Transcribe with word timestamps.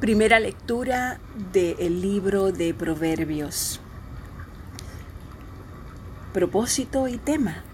Primera 0.00 0.38
lectura 0.38 1.18
del 1.52 2.00
libro 2.00 2.52
de 2.52 2.72
Proverbios. 2.72 3.80
Propósito 6.32 7.08
y 7.08 7.16
tema. 7.16 7.64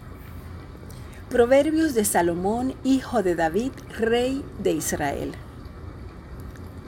Proverbios 1.29 1.93
de 1.93 2.07
Salomón, 2.07 2.77
hijo 2.83 3.23
de 3.23 3.35
David, 3.35 3.73
rey 3.99 4.43
de 4.63 4.73
Israel. 4.73 5.33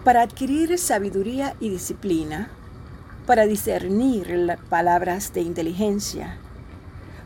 Para 0.04 0.22
adquirir 0.22 0.78
sabiduría 0.78 1.54
y 1.60 1.68
disciplina, 1.68 2.48
para 3.26 3.44
discernir 3.44 4.56
palabras 4.70 5.34
de 5.34 5.42
inteligencia, 5.42 6.38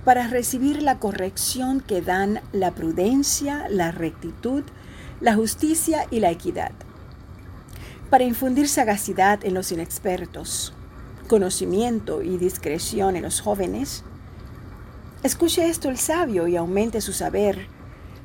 para 0.04 0.26
recibir 0.26 0.82
la 0.82 0.98
corrección 0.98 1.80
que 1.80 2.02
dan 2.02 2.40
la 2.50 2.72
prudencia, 2.72 3.68
la 3.70 3.92
rectitud, 3.92 4.64
la 5.20 5.36
justicia 5.36 6.08
y 6.10 6.18
la 6.18 6.32
equidad 6.32 6.72
para 8.10 8.24
infundir 8.24 8.68
sagacidad 8.68 9.44
en 9.44 9.54
los 9.54 9.70
inexpertos, 9.70 10.74
conocimiento 11.28 12.22
y 12.22 12.38
discreción 12.38 13.14
en 13.14 13.22
los 13.22 13.40
jóvenes. 13.40 14.02
Escuche 15.22 15.68
esto 15.68 15.88
el 15.88 15.96
sabio 15.96 16.48
y 16.48 16.56
aumente 16.56 17.00
su 17.00 17.12
saber. 17.12 17.68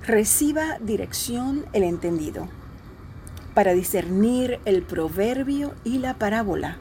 Reciba 0.08 0.80
dirección 0.82 1.66
el 1.74 1.84
entendido, 1.84 2.48
para 3.54 3.74
discernir 3.74 4.60
el 4.66 4.82
proverbio 4.82 5.74
y 5.84 6.00
la 6.00 6.16
parábola, 6.16 6.78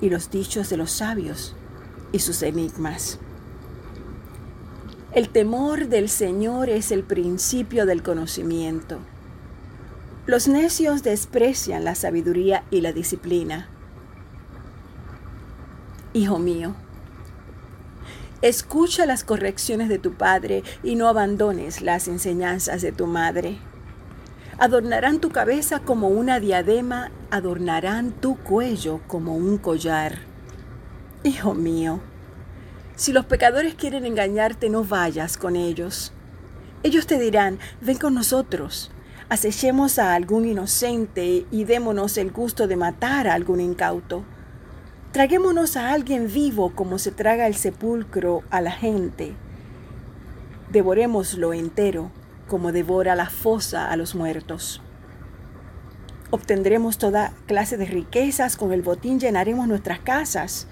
y 0.00 0.08
los 0.08 0.30
dichos 0.30 0.70
de 0.70 0.78
los 0.78 0.90
sabios 0.90 1.54
y 2.10 2.20
sus 2.20 2.42
enigmas. 2.42 3.18
El 5.12 5.28
temor 5.28 5.88
del 5.88 6.08
Señor 6.08 6.70
es 6.70 6.90
el 6.90 7.02
principio 7.02 7.84
del 7.84 8.02
conocimiento 8.02 9.00
los 10.26 10.48
necios 10.48 11.02
desprecian 11.02 11.84
la 11.84 11.94
sabiduría 11.94 12.64
y 12.70 12.82
la 12.82 12.92
disciplina. 12.92 13.68
Hijo 16.12 16.38
mío, 16.38 16.74
escucha 18.42 19.06
las 19.06 19.24
correcciones 19.24 19.88
de 19.88 19.98
tu 19.98 20.12
padre 20.14 20.62
y 20.82 20.96
no 20.96 21.08
abandones 21.08 21.80
las 21.80 22.06
enseñanzas 22.06 22.82
de 22.82 22.92
tu 22.92 23.06
madre. 23.06 23.58
Adornarán 24.58 25.20
tu 25.20 25.30
cabeza 25.30 25.80
como 25.80 26.08
una 26.08 26.38
diadema, 26.38 27.10
adornarán 27.30 28.12
tu 28.12 28.36
cuello 28.36 29.00
como 29.06 29.36
un 29.36 29.56
collar. 29.56 30.18
Hijo 31.24 31.54
mío, 31.54 32.00
si 32.94 33.14
los 33.14 33.24
pecadores 33.24 33.74
quieren 33.74 34.04
engañarte, 34.04 34.68
no 34.68 34.84
vayas 34.84 35.38
con 35.38 35.56
ellos. 35.56 36.12
Ellos 36.82 37.06
te 37.06 37.18
dirán, 37.18 37.58
ven 37.80 37.96
con 37.96 38.14
nosotros 38.14 38.90
acechemos 39.30 40.00
a 40.00 40.14
algún 40.14 40.44
inocente 40.44 41.46
y 41.52 41.64
démonos 41.64 42.18
el 42.18 42.32
gusto 42.32 42.66
de 42.66 42.74
matar 42.74 43.28
a 43.28 43.34
algún 43.34 43.60
incauto. 43.60 44.24
Traguémonos 45.12 45.76
a 45.76 45.92
alguien 45.92 46.26
vivo 46.26 46.72
como 46.74 46.98
se 46.98 47.12
traga 47.12 47.46
el 47.46 47.54
sepulcro 47.54 48.42
a 48.50 48.60
la 48.60 48.72
gente. 48.72 49.34
Devorémoslo 50.70 51.52
entero 51.52 52.10
como 52.48 52.72
devora 52.72 53.14
la 53.14 53.30
fosa 53.30 53.88
a 53.90 53.96
los 53.96 54.16
muertos. 54.16 54.82
Obtendremos 56.30 56.98
toda 56.98 57.32
clase 57.46 57.76
de 57.76 57.86
riquezas, 57.86 58.56
con 58.56 58.72
el 58.72 58.82
botín 58.82 59.20
llenaremos 59.20 59.68
nuestras 59.68 60.00
casas. 60.00 60.66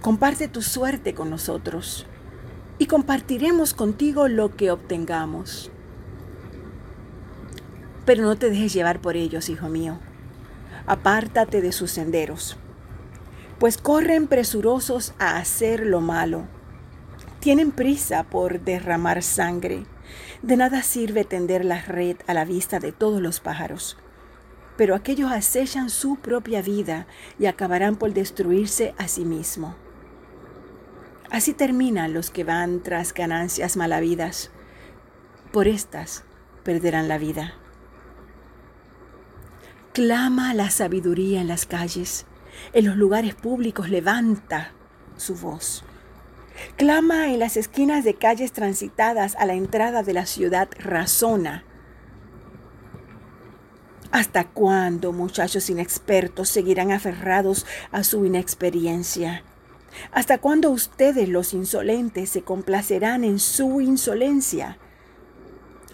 Comparte 0.00 0.48
tu 0.48 0.62
suerte 0.62 1.14
con 1.14 1.30
nosotros 1.30 2.06
y 2.78 2.86
compartiremos 2.86 3.72
contigo 3.72 4.26
lo 4.26 4.56
que 4.56 4.72
obtengamos. 4.72 5.70
Pero 8.04 8.22
no 8.24 8.36
te 8.36 8.50
dejes 8.50 8.72
llevar 8.72 9.00
por 9.00 9.16
ellos, 9.16 9.48
hijo 9.48 9.68
mío. 9.68 9.98
Apártate 10.86 11.60
de 11.60 11.70
sus 11.70 11.92
senderos, 11.92 12.56
pues 13.60 13.78
corren 13.78 14.26
presurosos 14.26 15.14
a 15.20 15.36
hacer 15.36 15.86
lo 15.86 16.00
malo. 16.00 16.42
Tienen 17.38 17.70
prisa 17.70 18.24
por 18.24 18.60
derramar 18.60 19.22
sangre. 19.22 19.84
De 20.42 20.56
nada 20.56 20.82
sirve 20.82 21.24
tender 21.24 21.64
la 21.64 21.80
red 21.80 22.16
a 22.26 22.34
la 22.34 22.44
vista 22.44 22.80
de 22.80 22.90
todos 22.90 23.22
los 23.22 23.38
pájaros. 23.38 23.96
Pero 24.76 24.96
aquellos 24.96 25.30
acechan 25.30 25.90
su 25.90 26.16
propia 26.16 26.62
vida 26.62 27.06
y 27.38 27.46
acabarán 27.46 27.94
por 27.94 28.12
destruirse 28.12 28.94
a 28.98 29.06
sí 29.06 29.24
mismo. 29.24 29.76
Así 31.30 31.54
terminan 31.54 32.12
los 32.12 32.30
que 32.30 32.42
van 32.42 32.82
tras 32.82 33.14
ganancias 33.14 33.76
malavidas. 33.76 34.50
Por 35.52 35.68
estas 35.68 36.24
perderán 36.64 37.06
la 37.06 37.18
vida. 37.18 37.54
Clama 39.92 40.54
la 40.54 40.70
sabiduría 40.70 41.42
en 41.42 41.48
las 41.48 41.66
calles, 41.66 42.24
en 42.72 42.86
los 42.86 42.96
lugares 42.96 43.34
públicos 43.34 43.90
levanta 43.90 44.72
su 45.18 45.34
voz. 45.34 45.84
Clama 46.76 47.28
en 47.28 47.38
las 47.38 47.58
esquinas 47.58 48.02
de 48.02 48.14
calles 48.14 48.52
transitadas 48.52 49.36
a 49.36 49.44
la 49.44 49.52
entrada 49.52 50.02
de 50.02 50.14
la 50.14 50.24
ciudad, 50.24 50.70
razona. 50.78 51.64
¿Hasta 54.12 54.44
cuándo, 54.44 55.12
muchachos 55.12 55.68
inexpertos, 55.68 56.48
seguirán 56.48 56.90
aferrados 56.90 57.66
a 57.90 58.02
su 58.02 58.24
inexperiencia? 58.24 59.44
¿Hasta 60.10 60.38
cuándo 60.38 60.70
ustedes, 60.70 61.28
los 61.28 61.52
insolentes, 61.52 62.30
se 62.30 62.40
complacerán 62.40 63.24
en 63.24 63.38
su 63.38 63.82
insolencia? 63.82 64.78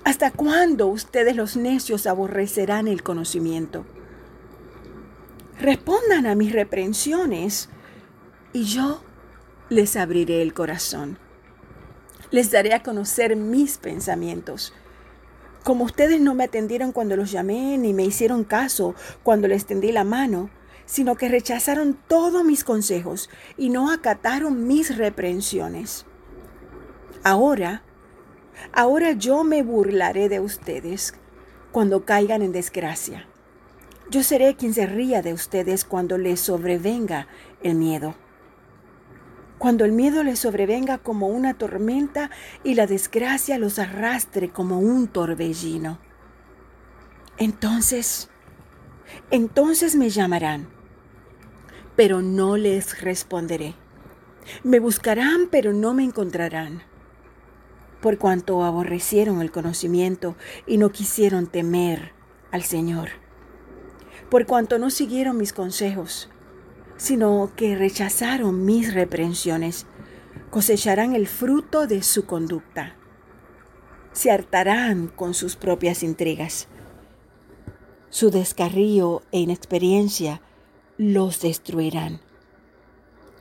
¿Hasta 0.09 0.31
cuándo 0.31 0.87
ustedes 0.87 1.37
los 1.37 1.55
necios 1.55 2.07
aborrecerán 2.07 2.89
el 2.89 3.03
conocimiento? 3.03 3.85
Respondan 5.61 6.25
a 6.25 6.35
mis 6.35 6.51
reprensiones 6.51 7.69
y 8.55 8.65
yo 8.65 9.03
les 9.69 9.97
abriré 9.97 10.41
el 10.41 10.55
corazón. 10.55 11.19
Les 12.31 12.51
daré 12.51 12.73
a 12.73 12.83
conocer 12.83 13.37
mis 13.37 13.77
pensamientos. 13.77 14.73
Como 15.63 15.85
ustedes 15.85 16.23
no 16.23 16.35
me 16.35 16.45
atendieron 16.45 16.93
cuando 16.93 17.15
los 17.15 17.31
llamé 17.31 17.77
ni 17.77 17.93
me 17.93 18.05
hicieron 18.05 18.45
caso 18.45 18.95
cuando 19.23 19.47
les 19.47 19.67
tendí 19.67 19.93
la 19.93 20.05
mano, 20.05 20.49
sino 20.87 21.17
que 21.17 21.29
rechazaron 21.29 21.99
todos 22.09 22.47
mis 22.47 22.65
consejos 22.65 23.29
y 23.59 23.69
no 23.69 23.93
acataron 23.93 24.67
mis 24.67 24.97
reprensiones. 24.97 26.07
Ahora 27.25 27.83
Ahora 28.73 29.13
yo 29.13 29.45
me 29.45 29.63
burlaré 29.63 30.29
de 30.29 30.41
ustedes 30.41 31.15
cuando 31.73 32.05
caigan 32.05 32.43
en 32.43 32.53
desgracia. 32.53 33.27
Yo 34.11 34.23
seré 34.23 34.57
quien 34.57 34.75
se 34.75 34.87
ría 34.87 35.23
de 35.23 35.33
ustedes 35.33 35.85
cuando 35.85 36.19
les 36.19 36.41
sobrevenga 36.41 37.29
el 37.63 37.75
miedo. 37.75 38.15
Cuando 39.59 39.85
el 39.85 39.93
miedo 39.93 40.23
les 40.23 40.39
sobrevenga 40.39 40.99
como 40.99 41.29
una 41.29 41.55
tormenta 41.55 42.31
y 42.63 42.75
la 42.75 42.87
desgracia 42.87 43.59
los 43.59 43.79
arrastre 43.79 44.51
como 44.51 44.79
un 44.79 45.09
torbellino. 45.09 45.99
Entonces, 47.37 48.29
entonces 49.31 49.97
me 49.97 50.11
llamarán, 50.11 50.69
pero 51.97 52.23
no 52.23 52.57
les 52.57 53.01
responderé. 53.01 53.75
Me 54.63 54.79
buscarán, 54.79 55.49
pero 55.51 55.73
no 55.73 55.93
me 55.93 56.05
encontrarán 56.05 56.83
por 58.01 58.19
cuanto 58.19 58.65
aborrecieron 58.65 59.41
el 59.41 59.51
conocimiento 59.51 60.37
y 60.67 60.79
no 60.79 60.91
quisieron 60.91 61.47
temer 61.47 62.13
al 62.51 62.63
Señor, 62.63 63.11
por 64.31 64.47
cuanto 64.47 64.79
no 64.79 64.91
siguieron 64.91 65.37
mis 65.37 65.53
consejos, 65.53 66.29
sino 66.97 67.53
que 67.57 67.77
rechazaron 67.77 68.65
mis 68.65 68.93
reprensiones, 68.93 69.87
cosecharán 70.51 71.15
el 71.15 71.27
fruto 71.27 71.87
de 71.87 72.03
su 72.03 72.27
conducta. 72.27 72.97
Se 74.13 74.31
hartarán 74.31 75.09
con 75.09 75.35
sus 75.35 75.57
propias 75.57 76.03
intrigas. 76.03 76.67
Su 78.11 78.31
descarrío 78.31 79.23
e 79.33 79.41
inexperiencia 79.41 80.41
los 80.97 81.41
destruirán. 81.41 82.21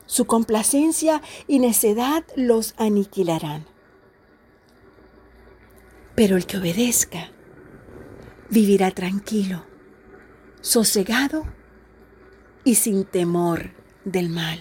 Su 0.05 0.25
complacencia 0.25 1.21
y 1.47 1.59
necedad 1.59 2.23
los 2.35 2.75
aniquilarán. 2.77 3.65
Pero 6.17 6.35
el 6.35 6.47
que 6.47 6.57
obedezca 6.57 7.29
vivirá 8.49 8.89
tranquilo, 8.89 9.67
sosegado 10.61 11.45
y 12.63 12.73
sin 12.73 13.05
temor 13.05 13.69
del 14.03 14.29
mal. 14.29 14.57